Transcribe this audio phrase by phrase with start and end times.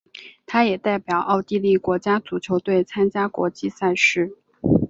[0.47, 4.35] 他也代表奥地利国家足球队参加国际赛事。